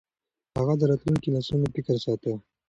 [0.57, 2.31] هغه د راتلونکو نسلونو فکر ساته.